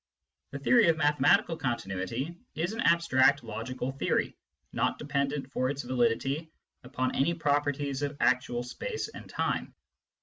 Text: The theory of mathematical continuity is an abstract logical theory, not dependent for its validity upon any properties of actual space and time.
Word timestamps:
The 0.49 0.57
theory 0.57 0.87
of 0.89 0.97
mathematical 0.97 1.55
continuity 1.55 2.35
is 2.55 2.73
an 2.73 2.81
abstract 2.81 3.43
logical 3.43 3.91
theory, 3.91 4.35
not 4.73 4.97
dependent 4.97 5.51
for 5.51 5.69
its 5.69 5.83
validity 5.83 6.51
upon 6.83 7.15
any 7.15 7.35
properties 7.35 8.01
of 8.01 8.17
actual 8.19 8.63
space 8.63 9.09
and 9.09 9.29
time. 9.29 9.75